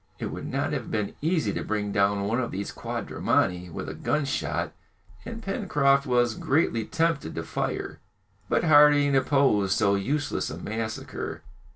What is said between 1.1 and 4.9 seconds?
easy to bring down one of these quadrumani with a gunshot,